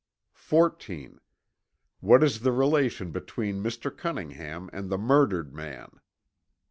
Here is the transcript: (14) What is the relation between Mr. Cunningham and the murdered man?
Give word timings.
(14) 0.33 1.19
What 1.99 2.23
is 2.23 2.39
the 2.39 2.51
relation 2.51 3.11
between 3.11 3.61
Mr. 3.61 3.95
Cunningham 3.95 4.67
and 4.73 4.89
the 4.89 4.97
murdered 4.97 5.53
man? 5.53 5.99